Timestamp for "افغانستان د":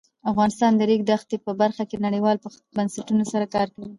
0.31-0.77